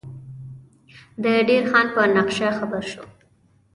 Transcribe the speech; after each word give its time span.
د 1.23 1.25
دیر 1.47 1.63
خان 1.69 1.85
په 1.93 2.01
نقشه 2.17 2.49
خبر 2.57 2.83
شو. 2.91 3.03